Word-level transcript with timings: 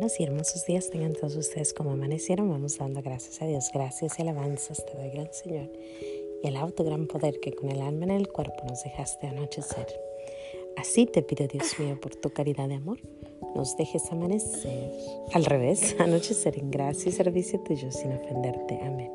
buenos 0.00 0.18
y 0.18 0.22
hermosos 0.22 0.64
días 0.64 0.88
tengan 0.88 1.12
todos 1.12 1.36
ustedes 1.36 1.74
como 1.74 1.90
amanecieron. 1.90 2.48
Vamos 2.48 2.78
dando 2.78 3.02
gracias 3.02 3.42
a 3.42 3.46
Dios, 3.46 3.70
gracias 3.74 4.18
y 4.18 4.22
alabanzas 4.22 4.82
te 4.86 4.96
doy, 4.96 5.10
gran 5.10 5.28
Señor, 5.30 5.70
y 6.42 6.48
el 6.48 6.56
tu 6.72 6.84
gran 6.84 7.06
poder 7.06 7.38
que 7.38 7.52
con 7.52 7.70
el 7.70 7.82
alma 7.82 8.04
en 8.04 8.12
el 8.12 8.28
cuerpo 8.28 8.64
nos 8.66 8.82
dejaste 8.82 9.26
anochecer. 9.26 9.88
Así 10.78 11.04
te 11.04 11.20
pido, 11.20 11.46
Dios 11.48 11.78
mío, 11.78 12.00
por 12.00 12.14
tu 12.16 12.30
caridad 12.30 12.66
de 12.68 12.76
amor, 12.76 12.98
nos 13.54 13.76
dejes 13.76 14.10
amanecer, 14.10 14.90
al 15.34 15.44
revés, 15.44 15.94
anochecer 15.98 16.58
en 16.58 16.70
gracia 16.70 17.10
y 17.10 17.12
servicio 17.12 17.60
tuyo 17.60 17.92
sin 17.92 18.12
ofenderte. 18.12 18.80
Amén. 18.82 19.12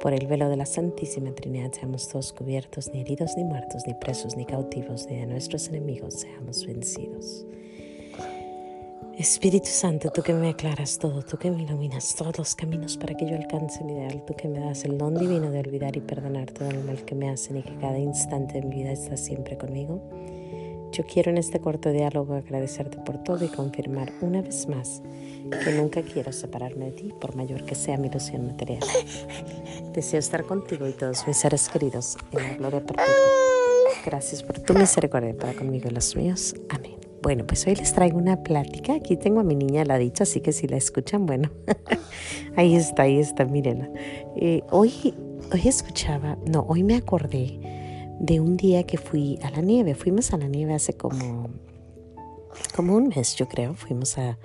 Por 0.00 0.12
el 0.12 0.28
velo 0.28 0.48
de 0.48 0.58
la 0.58 0.66
Santísima 0.66 1.34
Trinidad 1.34 1.72
seamos 1.72 2.06
todos 2.06 2.32
cubiertos, 2.32 2.92
ni 2.92 3.00
heridos, 3.00 3.32
ni 3.36 3.42
muertos, 3.42 3.82
ni 3.84 3.94
presos, 3.94 4.36
ni 4.36 4.44
cautivos, 4.44 5.08
ni 5.08 5.16
de 5.16 5.26
nuestros 5.26 5.66
enemigos 5.66 6.14
seamos 6.14 6.64
vencidos. 6.64 7.44
Espíritu 9.18 9.66
Santo, 9.66 10.10
tú 10.10 10.22
que 10.22 10.32
me 10.32 10.50
aclaras 10.50 10.96
todo, 10.96 11.24
tú 11.24 11.36
que 11.36 11.50
me 11.50 11.64
iluminas 11.64 12.14
todos 12.14 12.38
los 12.38 12.54
caminos 12.54 12.96
para 12.96 13.16
que 13.16 13.28
yo 13.28 13.34
alcance 13.34 13.82
mi 13.82 13.94
ideal, 13.94 14.24
tú 14.24 14.36
que 14.36 14.46
me 14.46 14.60
das 14.60 14.84
el 14.84 14.96
don 14.96 15.16
divino 15.16 15.50
de 15.50 15.58
olvidar 15.58 15.96
y 15.96 16.00
perdonar 16.00 16.52
todo 16.52 16.70
el 16.70 16.84
mal 16.84 17.04
que 17.04 17.16
me 17.16 17.28
hacen 17.28 17.56
y 17.56 17.62
que 17.62 17.74
cada 17.78 17.98
instante 17.98 18.60
de 18.60 18.62
mi 18.62 18.76
vida 18.76 18.92
estás 18.92 19.18
siempre 19.18 19.58
conmigo. 19.58 20.00
Yo 20.92 21.04
quiero 21.04 21.32
en 21.32 21.38
este 21.38 21.58
corto 21.58 21.90
diálogo 21.90 22.34
agradecerte 22.34 22.98
por 22.98 23.20
todo 23.24 23.44
y 23.44 23.48
confirmar 23.48 24.12
una 24.20 24.40
vez 24.40 24.68
más 24.68 25.02
que 25.64 25.72
nunca 25.72 26.02
quiero 26.02 26.32
separarme 26.32 26.84
de 26.84 26.92
ti, 26.92 27.14
por 27.20 27.34
mayor 27.34 27.64
que 27.64 27.74
sea 27.74 27.96
mi 27.96 28.06
ilusión 28.06 28.46
material. 28.46 28.84
Deseo 29.94 30.20
estar 30.20 30.44
contigo 30.44 30.86
y 30.86 30.92
todos 30.92 31.26
mis 31.26 31.38
seres 31.38 31.68
queridos 31.68 32.16
en 32.30 32.38
la 32.44 32.54
gloria 32.54 32.86
perpetua. 32.86 33.14
Gracias 34.06 34.44
por 34.44 34.60
tu 34.60 34.74
misericordia 34.74 35.36
para 35.36 35.54
conmigo 35.54 35.88
y 35.90 35.92
los 35.92 36.14
míos. 36.14 36.54
Amén. 36.68 36.97
Bueno, 37.22 37.46
pues 37.46 37.66
hoy 37.66 37.74
les 37.74 37.92
traigo 37.92 38.16
una 38.18 38.42
plática. 38.42 38.94
Aquí 38.94 39.16
tengo 39.16 39.40
a 39.40 39.44
mi 39.44 39.56
niña 39.56 39.82
al 39.82 39.88
ladito, 39.88 40.22
así 40.22 40.40
que 40.40 40.52
si 40.52 40.68
la 40.68 40.76
escuchan, 40.76 41.26
bueno, 41.26 41.50
ahí 42.56 42.74
está, 42.74 43.02
ahí 43.02 43.18
está, 43.18 43.44
mírenla. 43.44 43.90
Eh, 44.36 44.62
hoy, 44.70 45.14
hoy 45.52 45.62
escuchaba, 45.64 46.38
no, 46.46 46.64
hoy 46.68 46.84
me 46.84 46.94
acordé 46.94 47.58
de 48.20 48.40
un 48.40 48.56
día 48.56 48.84
que 48.84 48.98
fui 48.98 49.38
a 49.42 49.50
la 49.50 49.60
nieve. 49.60 49.94
Fuimos 49.94 50.32
a 50.32 50.38
la 50.38 50.46
nieve 50.46 50.74
hace 50.74 50.92
como, 50.92 51.50
como 52.74 52.94
un 52.94 53.08
mes, 53.08 53.34
yo 53.34 53.48
creo. 53.48 53.74
Fuimos 53.74 54.16
a, 54.18 54.38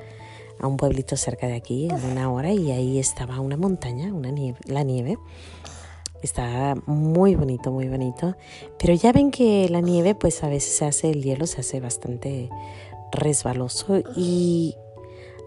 a 0.59 0.67
un 0.67 0.77
pueblito 0.77 1.15
cerca 1.15 1.47
de 1.47 1.55
aquí 1.55 1.89
en 1.89 2.03
una 2.05 2.31
hora 2.31 2.51
y 2.51 2.71
ahí 2.71 2.97
estaba 2.97 3.39
una 3.39 3.57
montaña, 3.57 4.13
una 4.13 4.31
nieve, 4.31 4.57
la 4.65 4.83
nieve. 4.83 5.17
Está 6.23 6.75
muy 6.85 7.35
bonito, 7.35 7.69
muy 7.71 7.89
bonito. 7.89 8.35
Pero 8.79 8.93
ya 8.93 9.11
ven 9.11 9.29
que 9.29 9.67
la 9.69 9.81
nieve, 9.81 10.15
pues 10.15 10.41
a 10.43 10.47
veces 10.47 10.73
se 10.73 10.85
hace 10.85 11.11
el 11.11 11.21
hielo, 11.21 11.45
se 11.45 11.59
hace 11.59 11.81
bastante 11.81 12.49
resbaloso. 13.11 14.01
Y 14.15 14.75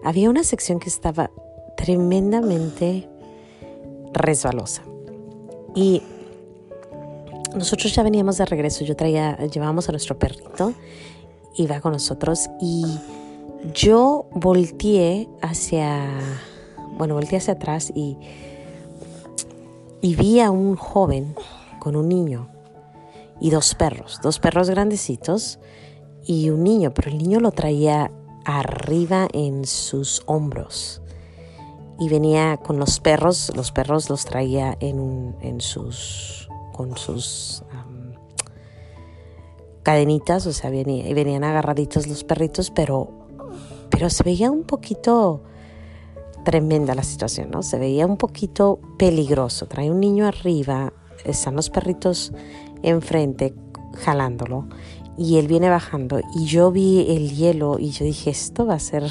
había 0.03 0.29
una 0.29 0.43
sección 0.43 0.79
que 0.79 0.89
estaba 0.89 1.31
tremendamente 1.75 3.09
resbalosa. 4.13 4.83
Y 5.73 6.03
nosotros 7.55 7.93
ya 7.95 8.03
veníamos 8.03 8.37
de 8.37 8.45
regreso. 8.45 8.85
Yo 8.85 8.95
traía, 8.95 9.35
llevábamos 9.47 9.89
a 9.89 9.91
nuestro 9.91 10.19
perrito, 10.19 10.73
iba 11.55 11.81
con 11.81 11.93
nosotros 11.93 12.49
y 12.61 12.85
yo 13.73 14.27
volteé 14.31 15.27
hacia, 15.41 16.07
bueno, 16.97 17.15
volteé 17.15 17.39
hacia 17.39 17.55
atrás 17.55 17.91
y 17.95 18.17
y 20.01 20.15
vi 20.15 20.39
a 20.39 20.51
un 20.51 20.75
joven 20.75 21.35
con 21.79 21.95
un 21.95 22.09
niño 22.09 22.49
y 23.39 23.49
dos 23.49 23.75
perros, 23.75 24.19
dos 24.21 24.39
perros 24.39 24.69
grandecitos 24.69 25.59
y 26.25 26.49
un 26.49 26.63
niño, 26.63 26.93
pero 26.93 27.09
el 27.09 27.17
niño 27.17 27.39
lo 27.39 27.51
traía 27.51 28.11
arriba 28.45 29.27
en 29.33 29.65
sus 29.65 30.23
hombros 30.25 31.01
y 31.99 32.09
venía 32.09 32.57
con 32.57 32.79
los 32.79 32.99
perros, 32.99 33.51
los 33.55 33.71
perros 33.71 34.09
los 34.09 34.25
traía 34.25 34.77
en, 34.79 35.35
en 35.41 35.61
sus, 35.61 36.47
con 36.73 36.95
sus 36.97 37.63
cadenitas, 39.83 40.45
o 40.45 40.51
sea, 40.51 40.69
venía, 40.69 41.13
venían 41.13 41.45
agarraditos 41.45 42.07
los 42.07 42.25
perritos, 42.25 42.71
pero, 42.71 43.09
pero 43.89 44.09
se 44.09 44.21
veía 44.23 44.51
un 44.51 44.63
poquito 44.63 45.43
tremenda 46.47 46.95
la 46.95 47.03
situación, 47.03 47.51
¿no? 47.51 47.61
Se 47.61 47.77
veía 47.77 48.05
un 48.05 48.15
poquito 48.15 48.79
peligroso. 48.97 49.65
Trae 49.65 49.91
un 49.91 49.99
niño 49.99 50.25
arriba, 50.25 50.93
están 51.25 51.57
los 51.57 51.69
perritos 51.69 52.31
enfrente 52.83 53.53
jalándolo 53.97 54.69
y 55.17 55.39
él 55.39 55.47
viene 55.49 55.69
bajando 55.69 56.21
y 56.33 56.45
yo 56.45 56.71
vi 56.71 57.05
el 57.09 57.35
hielo 57.35 57.79
y 57.79 57.89
yo 57.89 58.05
dije, 58.05 58.29
esto 58.29 58.65
va 58.65 58.75
a 58.75 58.79
ser, 58.79 59.03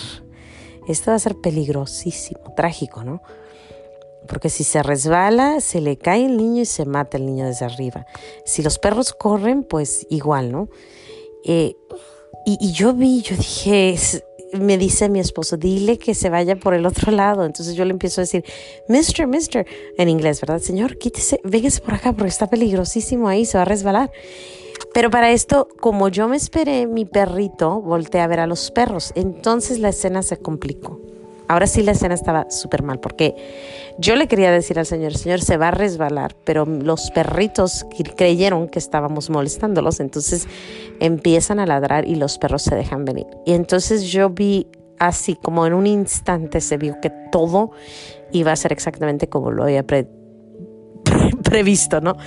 esto 0.89 1.11
va 1.11 1.17
a 1.17 1.19
ser 1.19 1.37
peligrosísimo, 1.37 2.55
trágico, 2.57 3.05
¿no? 3.05 3.21
Porque 4.27 4.49
si 4.49 4.65
se 4.65 4.83
resbala, 4.83 5.61
se 5.61 5.83
le 5.83 5.99
cae 5.99 6.25
el 6.25 6.39
niño 6.39 6.63
y 6.63 6.65
se 6.67 6.87
mata 6.87 7.19
el 7.19 7.27
niño 7.27 7.45
desde 7.45 7.67
arriba. 7.67 8.07
Si 8.47 8.63
los 8.63 8.79
perros 8.79 9.13
corren, 9.13 9.63
pues 9.63 10.07
igual, 10.09 10.53
¿no? 10.53 10.71
Eh, 11.45 11.77
y, 12.47 12.57
y, 12.67 12.73
yo 12.73 12.95
vi, 12.95 13.21
yo 13.21 13.37
dije, 13.37 13.95
me 14.53 14.79
dice 14.79 15.09
mi 15.09 15.21
esposo, 15.21 15.57
dile 15.57 15.99
que 15.99 16.15
se 16.15 16.31
vaya 16.31 16.57
por 16.57 16.75
el 16.75 16.87
otro 16.87 17.13
lado. 17.13 17.45
Entonces 17.45 17.75
yo 17.75 17.85
le 17.85 17.93
empiezo 17.93 18.21
a 18.21 18.25
decir, 18.25 18.45
Mister, 18.89 19.27
Mister, 19.27 19.67
en 19.99 20.09
inglés, 20.09 20.41
¿verdad? 20.41 20.61
Señor, 20.61 20.99
quítese, 20.99 21.41
véngase 21.45 21.81
por 21.81 21.95
acá 21.95 22.13
porque 22.13 22.29
está 22.29 22.49
peligrosísimo 22.49 23.29
ahí, 23.29 23.45
se 23.45 23.59
va 23.59 23.63
a 23.63 23.67
resbalar. 23.67 24.11
Pero 24.93 25.11
para 25.11 25.31
esto, 25.31 25.69
como 25.81 26.09
yo 26.09 26.29
me 26.29 26.37
esperé, 26.37 26.87
mi 26.87 27.05
perrito 27.05 27.81
volteé 27.81 28.21
a 28.21 28.27
ver 28.27 28.41
a 28.41 28.47
los 28.47 28.71
perros. 28.71 29.13
Entonces 29.15 29.79
la 29.79 29.91
escena 29.91 30.23
se 30.23 30.39
complicó. 30.39 31.01
Ahora 31.49 31.67
sí 31.67 31.83
la 31.83 31.93
escena 31.93 32.15
estaba 32.15 32.51
súper 32.51 32.83
mal 32.83 33.01
porque 33.01 33.35
yo 33.99 34.17
le 34.17 34.29
quería 34.29 34.51
decir 34.51 34.79
al 34.79 34.87
Señor, 34.87 35.17
Señor, 35.17 35.41
se 35.41 35.57
va 35.57 35.69
a 35.69 35.71
resbalar, 35.71 36.37
pero 36.45 36.67
los 36.67 37.11
perritos 37.13 37.87
creyeron 38.17 38.69
que 38.69 38.79
estábamos 38.79 39.31
molestándolos, 39.31 40.01
entonces 40.01 40.47
empiezan 41.01 41.61
a 41.61 41.67
ladrar 41.67 42.07
y 42.07 42.17
los 42.17 42.39
perros 42.39 42.63
se 42.63 42.75
dejan 42.75 43.05
venir. 43.05 43.27
Y 43.45 43.53
entonces 43.53 44.05
yo 44.05 44.31
vi 44.31 44.69
así 44.99 45.37
como 45.37 45.67
en 45.67 45.75
un 45.75 45.87
instante 45.87 46.61
se 46.61 46.77
vio 46.77 46.97
que 47.01 47.11
todo 47.31 47.71
iba 48.33 48.53
a 48.53 48.57
ser 48.57 48.73
exactamente 48.73 49.29
como 49.29 49.51
lo 49.51 49.65
había 49.65 49.83
previsto, 51.57 52.03
¿no? 52.03 52.19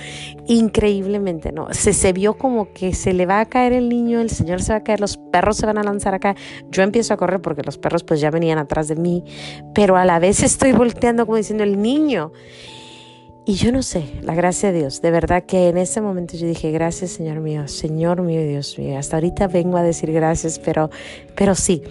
Increíblemente, 0.48 1.52
¿no? 1.52 1.72
Se, 1.72 1.92
se 1.92 2.12
vio 2.12 2.36
como 2.36 2.72
que 2.72 2.94
se 2.94 3.12
le 3.12 3.26
va 3.26 3.38
a 3.38 3.46
caer 3.46 3.72
el 3.72 3.88
niño, 3.88 4.20
el 4.20 4.28
señor 4.28 4.60
se 4.60 4.72
va 4.72 4.78
a 4.78 4.82
caer, 4.82 4.98
los 4.98 5.18
perros 5.18 5.56
se 5.56 5.66
van 5.66 5.78
a 5.78 5.84
lanzar 5.84 6.14
acá. 6.14 6.34
Yo 6.72 6.82
empiezo 6.82 7.14
a 7.14 7.16
correr 7.16 7.40
porque 7.40 7.62
los 7.62 7.78
perros 7.78 8.02
pues 8.02 8.20
ya 8.20 8.32
venían 8.32 8.58
atrás 8.58 8.88
de 8.88 8.96
mí, 8.96 9.22
pero 9.72 9.96
a 9.96 10.04
la 10.04 10.18
vez 10.18 10.42
estoy 10.42 10.72
volteando 10.72 11.26
como 11.26 11.36
diciendo 11.36 11.62
el 11.62 11.80
niño. 11.80 12.32
Y 13.46 13.54
yo 13.54 13.70
no 13.70 13.84
sé, 13.84 14.02
la 14.22 14.34
gracia 14.34 14.72
de 14.72 14.80
Dios, 14.80 15.00
de 15.00 15.12
verdad 15.12 15.44
que 15.44 15.68
en 15.68 15.76
ese 15.76 16.00
momento 16.00 16.36
yo 16.36 16.48
dije, 16.48 16.72
gracias 16.72 17.12
Señor 17.12 17.38
mío, 17.38 17.68
Señor 17.68 18.22
mío, 18.22 18.42
Dios 18.42 18.76
mío. 18.80 18.98
Hasta 18.98 19.16
ahorita 19.16 19.46
vengo 19.46 19.76
a 19.76 19.84
decir 19.84 20.10
gracias, 20.10 20.58
pero, 20.58 20.90
pero 21.36 21.54
sí, 21.54 21.84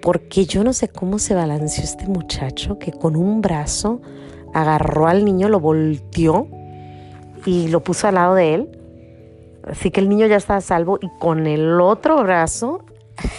porque 0.00 0.46
yo 0.46 0.64
no 0.64 0.72
sé 0.72 0.88
cómo 0.88 1.18
se 1.18 1.34
balanceó 1.34 1.84
este 1.84 2.06
muchacho 2.06 2.78
que 2.78 2.92
con 2.92 3.14
un 3.14 3.42
brazo 3.42 4.00
agarró 4.54 5.06
al 5.06 5.22
niño, 5.26 5.50
lo 5.50 5.60
volteó 5.60 6.48
y 7.44 7.68
lo 7.68 7.82
puso 7.82 8.08
al 8.08 8.14
lado 8.14 8.34
de 8.34 8.54
él. 8.54 8.78
Así 9.64 9.90
que 9.90 10.00
el 10.00 10.08
niño 10.08 10.26
ya 10.26 10.36
está 10.36 10.56
a 10.56 10.60
salvo 10.60 10.98
y 11.00 11.08
con 11.18 11.46
el 11.46 11.80
otro 11.80 12.22
brazo 12.22 12.84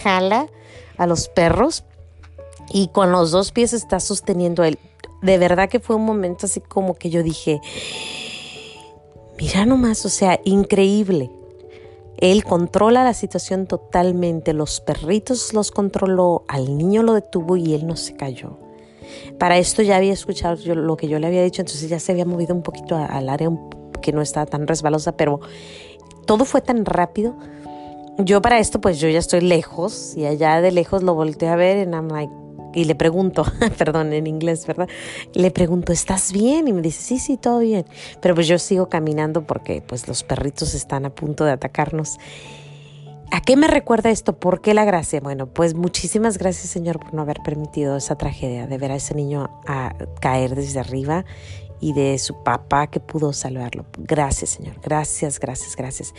jala 0.04 0.48
a 0.98 1.08
los 1.08 1.28
perros 1.28 1.84
y 2.72 2.88
con 2.88 3.12
los 3.12 3.32
dos 3.32 3.52
pies 3.52 3.74
está 3.74 4.00
sosteniendo 4.00 4.64
a 4.64 4.70
él. 4.70 4.80
De 5.22 5.38
verdad 5.38 5.70
que 5.70 5.80
fue 5.80 5.96
un 5.96 6.06
momento 6.06 6.46
así 6.46 6.60
como 6.60 6.96
que 6.96 7.10
yo 7.10 7.24
dije, 7.24 7.62
mira 9.38 9.66
nomás, 9.66 10.06
o 10.06 10.10
sea, 10.10 10.40
increíble. 10.44 11.30
Él 12.18 12.44
controla 12.44 13.04
la 13.04 13.14
situación 13.14 13.68
totalmente, 13.68 14.54
los 14.54 14.80
perritos 14.80 15.54
los 15.54 15.72
controló, 15.72 16.46
al 16.48 16.78
niño 16.78 17.04
lo 17.04 17.14
detuvo 17.14 17.58
y 17.58 17.74
él 17.74 17.86
no 17.86 17.96
se 17.98 18.16
cayó. 18.16 18.60
Para 19.38 19.58
esto 19.58 19.82
ya 19.82 19.98
había 19.98 20.14
escuchado 20.14 20.56
lo 20.76 20.96
que 20.96 21.08
yo 21.08 21.20
le 21.20 21.28
había 21.28 21.44
dicho, 21.44 21.62
entonces 21.62 21.90
ya 21.90 22.00
se 22.00 22.12
había 22.12 22.26
movido 22.26 22.56
un 22.56 22.64
poquito 22.64 22.96
al 22.96 23.30
área 23.30 23.50
que 24.04 24.12
no 24.12 24.22
estaba 24.22 24.46
tan 24.46 24.68
resbalosa, 24.68 25.18
pero 25.18 25.40
todo 26.28 26.46
fue 26.46 26.62
tan 26.62 26.86
rápido. 26.86 27.36
Yo 28.20 28.44
para 28.44 28.60
esto, 28.60 28.80
pues 28.80 29.00
yo 29.00 29.10
ya 29.10 29.18
estoy 29.18 29.42
lejos 29.42 30.16
y 30.16 30.26
allá 30.26 30.62
de 30.62 30.72
lejos 30.72 31.02
lo 31.02 31.16
volteé 31.16 31.50
a 31.50 31.56
ver 31.56 31.90
y 32.76 32.86
le 32.86 32.96
pregunto, 32.96 33.44
perdón, 33.78 34.14
en 34.14 34.28
inglés, 34.28 34.68
¿verdad? 34.68 34.88
Le 35.34 35.50
pregunto, 35.50 35.92
¿estás 35.92 36.32
bien? 36.32 36.68
Y 36.68 36.74
me 36.74 36.82
dice, 36.82 37.02
sí, 37.02 37.20
sí, 37.20 37.38
todo 37.38 37.60
bien. 37.60 37.86
Pero 38.22 38.36
pues 38.36 38.48
yo 38.48 38.60
sigo 38.60 38.88
caminando 38.90 39.48
porque 39.48 39.82
pues 39.82 40.08
los 40.08 40.24
perritos 40.24 40.76
están 40.76 41.06
a 41.06 41.10
punto 41.10 41.46
de 41.46 41.52
atacarnos. 41.52 42.18
¿A 43.32 43.42
qué 43.42 43.56
me 43.56 43.68
recuerda 43.68 44.12
esto? 44.12 44.38
¿Por 44.38 44.62
qué 44.62 44.76
la 44.76 44.86
gracia? 44.86 45.20
Bueno, 45.20 45.48
pues 45.48 45.74
muchísimas 45.74 46.38
gracias 46.38 46.70
Señor 46.70 47.00
por 47.00 47.16
no 47.16 47.24
haber 47.24 47.38
permitido 47.44 47.98
esa 47.98 48.16
tragedia 48.16 48.68
de 48.68 48.78
ver 48.78 48.92
a 48.92 48.96
ese 48.96 49.16
niño 49.16 49.50
a 49.66 49.96
caer 50.22 50.54
desde 50.54 50.80
arriba 50.80 51.26
y 51.84 51.92
de 51.92 52.18
su 52.18 52.44
papá 52.44 52.88
que 52.88 53.02
pudo 53.02 53.34
salvarlo. 53.34 53.86
Gracias 53.98 54.52
Señor, 54.52 54.80
gracias, 54.82 55.38
gracias, 55.38 55.76
gracias. 55.76 56.14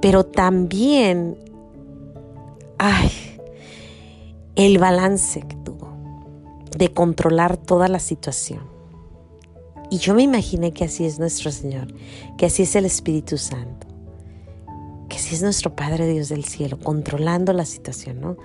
Pero 0.00 0.24
también, 0.24 1.36
ay, 2.78 3.10
el 4.54 4.78
balance 4.78 5.42
que 5.42 5.56
tuvo 5.56 5.92
de 6.76 6.90
controlar 6.92 7.58
toda 7.58 7.88
la 7.88 7.98
situación. 7.98 8.62
Y 9.90 9.98
yo 9.98 10.14
me 10.14 10.22
imaginé 10.22 10.72
que 10.72 10.84
así 10.84 11.04
es 11.04 11.18
nuestro 11.18 11.52
Señor, 11.52 11.88
que 12.38 12.46
así 12.46 12.62
es 12.62 12.74
el 12.74 12.86
Espíritu 12.86 13.36
Santo, 13.36 13.86
que 15.10 15.16
así 15.16 15.34
es 15.34 15.42
nuestro 15.42 15.76
Padre 15.76 16.06
Dios 16.06 16.30
del 16.30 16.44
cielo, 16.44 16.78
controlando 16.78 17.52
la 17.52 17.66
situación, 17.66 18.20
¿no? 18.20 18.36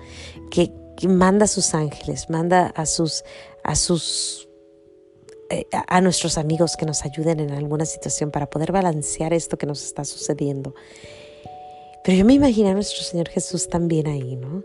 Que, 0.50 0.72
manda 1.08 1.44
a 1.44 1.48
sus 1.48 1.74
ángeles, 1.74 2.30
manda 2.30 2.68
a 2.68 2.86
sus, 2.86 3.24
a 3.62 3.74
sus 3.74 4.48
a 5.70 6.00
nuestros 6.00 6.38
amigos 6.38 6.76
que 6.76 6.86
nos 6.86 7.04
ayuden 7.04 7.40
en 7.40 7.50
alguna 7.50 7.86
situación 7.86 8.30
para 8.30 8.48
poder 8.50 8.72
balancear 8.72 9.32
esto 9.32 9.56
que 9.56 9.66
nos 9.66 9.84
está 9.84 10.04
sucediendo. 10.04 10.74
Pero 12.04 12.18
yo 12.18 12.24
me 12.24 12.34
imaginé 12.34 12.70
a 12.70 12.74
nuestro 12.74 13.02
Señor 13.02 13.28
Jesús 13.28 13.68
también 13.68 14.06
ahí, 14.06 14.36
¿no? 14.36 14.62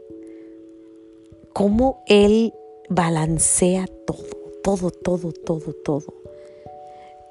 Cómo 1.54 2.04
Él 2.06 2.54
balancea 2.90 3.86
todo, 4.06 4.26
todo, 4.62 4.92
todo, 4.92 5.32
todo, 5.32 5.74
todo. 5.74 6.14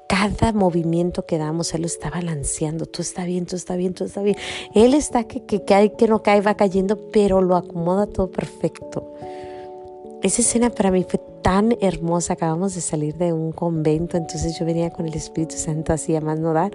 Cada 0.07 0.51
movimiento 0.53 1.27
que 1.27 1.37
damos, 1.37 1.73
Él 1.75 1.81
lo 1.81 1.87
está 1.87 2.09
balanceando. 2.09 2.87
Tú 2.87 3.03
está 3.03 3.25
bien, 3.25 3.45
tú 3.45 3.55
está 3.55 3.75
bien, 3.75 3.93
tú 3.93 4.05
está 4.05 4.23
bien. 4.23 4.35
Él 4.73 4.95
está 4.95 5.25
que, 5.25 5.45
que 5.45 5.63
cae, 5.63 5.93
que 5.93 6.07
no 6.07 6.23
cae, 6.23 6.41
va 6.41 6.55
cayendo, 6.55 7.11
pero 7.11 7.41
lo 7.41 7.55
acomoda 7.55 8.07
todo 8.07 8.31
perfecto. 8.31 9.13
Esa 10.21 10.41
escena 10.41 10.69
para 10.69 10.91
mí 10.91 11.05
fue 11.07 11.21
tan 11.41 11.77
hermosa. 11.79 12.33
Acabamos 12.33 12.75
de 12.75 12.81
salir 12.81 13.15
de 13.15 13.31
un 13.31 13.53
convento, 13.53 14.17
entonces 14.17 14.59
yo 14.59 14.65
venía 14.65 14.89
con 14.89 15.07
el 15.07 15.13
Espíritu 15.13 15.55
Santo 15.55 15.93
así 15.93 16.13
a 16.13 16.21
más 16.21 16.41
dar 16.41 16.71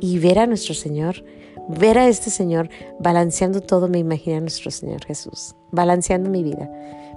y 0.00 0.18
ver 0.18 0.38
a 0.38 0.46
nuestro 0.46 0.74
Señor, 0.74 1.24
ver 1.68 1.96
a 1.96 2.08
este 2.08 2.28
Señor 2.28 2.68
balanceando 3.00 3.62
todo, 3.62 3.88
me 3.88 3.98
imaginé 3.98 4.36
a 4.36 4.40
nuestro 4.40 4.70
Señor 4.70 5.04
Jesús, 5.06 5.56
balanceando 5.72 6.28
mi 6.28 6.42
vida. 6.42 6.70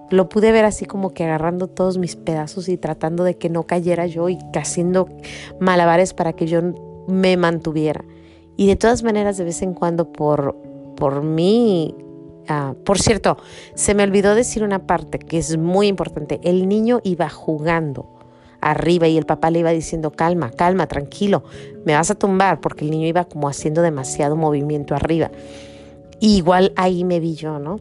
Lo 0.10 0.30
pude 0.30 0.54
ver 0.54 0.64
así 0.64 0.86
como 0.86 1.14
que 1.14 1.26
agarrando 1.26 1.68
todos 1.68 1.98
mis 1.98 2.16
pedazos 2.16 2.70
y 2.70 2.78
tratando 2.78 3.24
de 3.26 3.38
que 3.38 3.50
no 3.50 3.64
cayera 3.64 4.08
yo 4.08 4.30
y 4.30 4.38
haciendo 4.54 5.10
malabares 5.60 6.14
para 6.14 6.34
que 6.34 6.48
yo 6.48 6.62
me 7.08 7.36
mantuviera. 7.36 8.06
Y 8.56 8.68
de 8.68 8.78
todas 8.78 9.04
maneras, 9.04 9.38
de 9.38 9.46
vez 9.46 9.62
en 9.62 9.74
cuando, 9.74 10.12
por, 10.12 10.56
por 10.96 11.24
mí, 11.24 11.96
Ah, 12.54 12.76
por 12.84 13.00
cierto, 13.00 13.38
se 13.76 13.96
me 13.96 14.04
olvidó 14.04 14.36
decir 14.36 14.62
una 14.62 14.86
parte 14.86 15.20
que 15.20 15.38
es 15.38 15.58
muy 15.58 15.88
importante. 15.88 16.42
El 16.44 16.68
niño 16.68 17.00
iba 17.06 17.30
jugando 17.30 18.10
arriba 18.60 19.08
y 19.08 19.18
el 19.18 19.26
papá 19.26 19.50
le 19.52 19.60
iba 19.60 19.70
diciendo, 19.70 20.12
calma, 20.12 20.52
calma, 20.52 20.86
tranquilo, 20.86 21.46
me 21.86 21.94
vas 21.94 22.12
a 22.12 22.16
tumbar, 22.16 22.60
porque 22.60 22.84
el 22.84 22.92
niño 22.92 23.08
iba 23.08 23.24
como 23.24 23.48
haciendo 23.48 23.82
demasiado 23.82 24.36
movimiento 24.36 24.96
arriba. 24.96 25.32
igual 26.20 26.74
ahí 26.76 27.06
me 27.06 27.22
vi 27.22 27.36
yo, 27.36 27.58
¿no? 27.58 27.80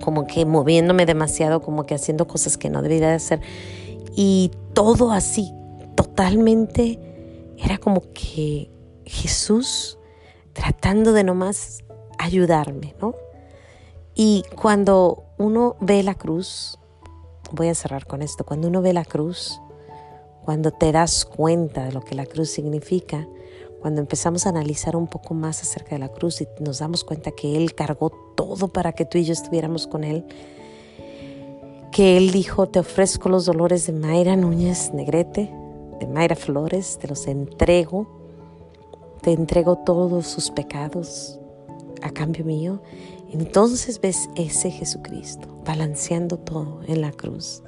Como 0.00 0.26
que 0.26 0.46
moviéndome 0.46 1.04
demasiado, 1.04 1.60
como 1.60 1.84
que 1.84 1.94
haciendo 1.94 2.26
cosas 2.26 2.56
que 2.56 2.70
no 2.70 2.80
debía 2.80 3.08
de 3.08 3.14
hacer. 3.14 3.40
Y 4.16 4.52
todo 4.72 5.12
así, 5.12 5.52
totalmente, 5.96 6.98
era 7.58 7.76
como 7.76 8.00
que 8.14 8.70
Jesús 9.04 9.98
tratando 10.54 11.12
de 11.12 11.24
nomás 11.24 11.84
ayudarme, 12.18 12.94
¿no? 13.02 13.14
Y 14.18 14.44
cuando 14.60 15.24
uno 15.36 15.76
ve 15.80 16.02
la 16.02 16.14
cruz, 16.14 16.78
voy 17.52 17.68
a 17.68 17.74
cerrar 17.74 18.06
con 18.06 18.22
esto, 18.22 18.44
cuando 18.44 18.68
uno 18.68 18.80
ve 18.80 18.94
la 18.94 19.04
cruz, 19.04 19.60
cuando 20.42 20.70
te 20.70 20.90
das 20.90 21.26
cuenta 21.26 21.84
de 21.84 21.92
lo 21.92 22.00
que 22.00 22.14
la 22.14 22.24
cruz 22.24 22.48
significa, 22.48 23.28
cuando 23.82 24.00
empezamos 24.00 24.46
a 24.46 24.48
analizar 24.48 24.96
un 24.96 25.06
poco 25.06 25.34
más 25.34 25.60
acerca 25.60 25.90
de 25.90 25.98
la 25.98 26.08
cruz 26.08 26.40
y 26.40 26.48
nos 26.60 26.78
damos 26.78 27.04
cuenta 27.04 27.30
que 27.30 27.58
Él 27.58 27.74
cargó 27.74 28.10
todo 28.34 28.68
para 28.68 28.92
que 28.92 29.04
tú 29.04 29.18
y 29.18 29.24
yo 29.24 29.34
estuviéramos 29.34 29.86
con 29.86 30.02
Él, 30.02 30.24
que 31.92 32.16
Él 32.16 32.30
dijo, 32.30 32.68
te 32.68 32.78
ofrezco 32.78 33.28
los 33.28 33.44
dolores 33.44 33.86
de 33.86 33.92
Mayra 33.92 34.34
Núñez 34.34 34.94
Negrete, 34.94 35.52
de 36.00 36.06
Mayra 36.06 36.36
Flores, 36.36 36.98
te 36.98 37.06
los 37.06 37.26
entrego, 37.26 38.06
te 39.20 39.32
entrego 39.32 39.76
todos 39.76 40.26
sus 40.26 40.50
pecados 40.50 41.38
a 42.00 42.10
cambio 42.10 42.46
mío 42.46 42.80
entonces 43.32 44.00
ves 44.00 44.28
ese 44.36 44.70
Jesucristo 44.70 45.48
balanceando 45.64 46.38
todo 46.38 46.80
en 46.86 47.00
la 47.00 47.12
cruz, 47.12 47.62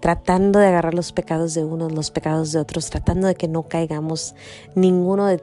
tratando 0.00 0.58
de 0.58 0.66
agarrar 0.66 0.94
los 0.94 1.12
pecados 1.12 1.54
de 1.54 1.64
unos, 1.64 1.92
los 1.92 2.10
pecados 2.10 2.52
de 2.52 2.60
otros, 2.60 2.90
tratando 2.90 3.26
de 3.26 3.34
que 3.34 3.48
no 3.48 3.64
caigamos 3.68 4.34
ninguno 4.74 5.26
de, 5.26 5.42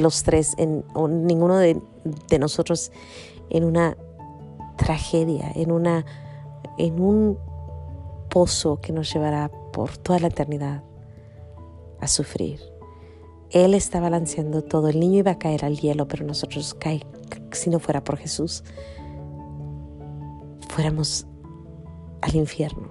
los 0.00 0.22
tres, 0.22 0.54
o 0.94 1.08
ninguno 1.08 1.56
de, 1.56 1.80
de, 2.28 2.38
nosotros 2.38 2.92
en 3.48 3.64
una 3.64 3.96
tragedia, 4.76 5.50
en, 5.54 5.72
una, 5.72 6.04
en 6.78 7.00
un 7.00 7.38
pozo 8.28 8.80
que 8.80 8.92
nos 8.92 9.12
llevará 9.12 9.50
por 9.72 9.96
toda 9.98 10.20
la 10.20 10.28
eternidad 10.28 10.82
a 12.00 12.08
sufrir. 12.08 12.60
Él 13.50 13.74
está 13.74 14.00
balanceando 14.00 14.62
todo. 14.62 14.88
El 14.88 15.00
niño 15.00 15.18
iba 15.18 15.32
a 15.32 15.38
caer 15.38 15.64
al 15.64 15.78
hielo, 15.78 16.06
pero 16.06 16.24
nosotros 16.24 16.74
cae, 16.74 17.04
si 17.56 17.70
no 17.70 17.78
fuera 17.78 18.02
por 18.02 18.16
Jesús, 18.16 18.64
fuéramos 20.68 21.26
al 22.22 22.34
infierno. 22.36 22.90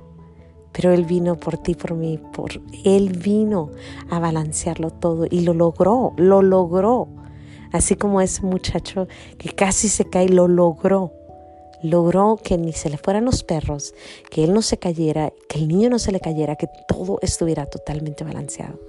Pero 0.71 0.94
Él 0.94 1.06
vino 1.06 1.35
por 1.35 1.57
ti, 1.57 1.75
por 1.75 1.94
mí, 1.95 2.19
por 2.33 2.51
Él 2.85 3.17
vino 3.17 3.71
a 4.09 4.19
balancearlo 4.19 4.91
todo 4.91 5.25
y 5.29 5.41
lo 5.41 5.53
logró, 5.53 6.13
lo 6.17 6.41
logró. 6.41 7.07
Así 7.71 7.95
como 7.95 8.21
ese 8.21 8.41
muchacho 8.44 9.07
que 9.38 9.50
casi 9.50 9.89
se 9.89 10.06
cae, 10.06 10.29
lo 10.29 10.47
logró. 10.47 11.13
Logró 11.81 12.38
que 12.44 12.57
ni 12.57 12.73
se 12.73 12.89
le 12.89 12.97
fueran 12.97 13.25
los 13.25 13.44
perros, 13.44 13.94
que 14.29 14.44
él 14.44 14.53
no 14.53 14.62
se 14.62 14.77
cayera, 14.77 15.31
que 15.47 15.59
el 15.59 15.69
niño 15.69 15.89
no 15.89 15.97
se 15.97 16.12
le 16.12 16.19
cayera, 16.19 16.57
que 16.57 16.67
todo 16.89 17.19
estuviera 17.21 17.67
totalmente 17.67 18.25
balanceado. 18.25 18.79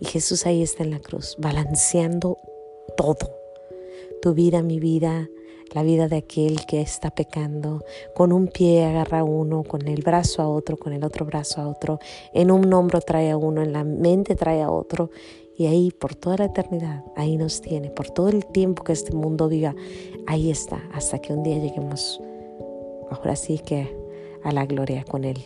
Y 0.00 0.04
Jesús 0.06 0.46
ahí 0.46 0.62
está 0.62 0.84
en 0.84 0.92
la 0.92 1.00
cruz, 1.00 1.36
balanceando 1.40 2.38
todo. 2.96 3.39
Tu 4.22 4.34
vida, 4.34 4.62
mi 4.62 4.78
vida, 4.78 5.28
la 5.72 5.82
vida 5.82 6.08
de 6.08 6.16
aquel 6.16 6.66
que 6.66 6.80
está 6.80 7.10
pecando. 7.10 7.84
Con 8.14 8.32
un 8.32 8.48
pie 8.48 8.84
agarra 8.84 9.20
a 9.20 9.24
uno, 9.24 9.62
con 9.62 9.86
el 9.88 10.02
brazo 10.02 10.42
a 10.42 10.48
otro, 10.48 10.76
con 10.76 10.92
el 10.92 11.04
otro 11.04 11.24
brazo 11.24 11.60
a 11.60 11.68
otro. 11.68 11.98
En 12.34 12.50
un 12.50 12.72
hombro 12.72 13.00
trae 13.00 13.30
a 13.30 13.36
uno, 13.36 13.62
en 13.62 13.72
la 13.72 13.84
mente 13.84 14.34
trae 14.34 14.62
a 14.62 14.70
otro. 14.70 15.10
Y 15.56 15.66
ahí 15.66 15.90
por 15.90 16.14
toda 16.14 16.38
la 16.38 16.44
eternidad, 16.46 17.04
ahí 17.16 17.36
nos 17.36 17.60
tiene, 17.60 17.90
por 17.90 18.10
todo 18.10 18.30
el 18.30 18.46
tiempo 18.46 18.82
que 18.82 18.92
este 18.92 19.12
mundo 19.12 19.46
viva, 19.48 19.74
ahí 20.26 20.50
está, 20.50 20.82
hasta 20.94 21.18
que 21.18 21.34
un 21.34 21.42
día 21.42 21.58
lleguemos, 21.58 22.18
ahora 23.10 23.36
sí 23.36 23.58
que 23.58 23.94
a 24.42 24.52
la 24.52 24.64
gloria 24.64 25.04
con 25.04 25.24
Él. 25.24 25.36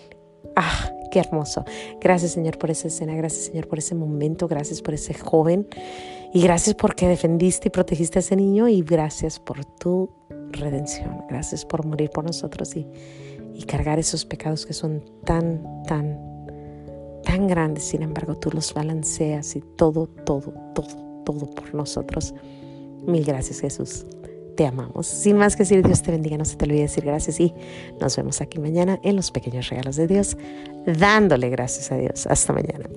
Ah, 0.54 0.94
Qué 1.14 1.20
hermoso. 1.20 1.64
Gracias 2.00 2.32
Señor 2.32 2.58
por 2.58 2.72
esa 2.72 2.88
escena, 2.88 3.14
gracias 3.14 3.44
Señor 3.44 3.68
por 3.68 3.78
ese 3.78 3.94
momento, 3.94 4.48
gracias 4.48 4.82
por 4.82 4.94
ese 4.94 5.14
joven 5.14 5.68
y 6.34 6.42
gracias 6.42 6.74
porque 6.74 7.06
defendiste 7.06 7.68
y 7.68 7.70
protegiste 7.70 8.18
a 8.18 8.20
ese 8.20 8.34
niño 8.34 8.66
y 8.66 8.82
gracias 8.82 9.38
por 9.38 9.64
tu 9.64 10.10
redención. 10.50 11.22
Gracias 11.28 11.64
por 11.64 11.86
morir 11.86 12.10
por 12.10 12.24
nosotros 12.24 12.74
y, 12.76 12.86
cargar 13.68 14.00
esos 14.00 14.26
pecados 14.26 14.66
que 14.66 14.72
son 14.72 15.02
tan, 15.24 15.62
tan, 15.84 16.18
tan 17.24 17.46
grandes. 17.46 17.84
Sin 17.84 18.02
embargo, 18.02 18.36
tú 18.36 18.50
los 18.52 18.74
balanceas 18.74 19.54
y 19.54 19.60
todo, 19.60 20.08
todo, 20.08 20.52
todo, 20.74 21.22
todo 21.24 21.46
por 21.54 21.72
nosotros. 21.72 22.34
Mil 23.06 23.24
gracias 23.24 23.60
Jesús 23.60 24.04
te 24.56 24.66
amamos. 24.66 25.06
Sin 25.06 25.36
más 25.36 25.54
que 25.54 25.62
decir, 25.62 25.84
Dios 25.84 26.02
te 26.02 26.10
bendiga, 26.10 26.36
no 26.36 26.44
se 26.44 26.56
te 26.56 26.64
olvide 26.64 26.82
decir 26.82 27.04
gracias 27.04 27.38
y 27.38 27.54
nos 28.00 28.16
vemos 28.16 28.40
aquí 28.40 28.58
mañana 28.58 28.98
en 29.04 29.14
los 29.14 29.30
pequeños 29.30 29.68
regalos 29.68 29.96
de 29.96 30.08
Dios, 30.08 30.36
dándole 30.84 31.48
gracias 31.48 31.92
a 31.92 31.96
Dios. 31.96 32.26
Hasta 32.26 32.52
mañana. 32.52 32.88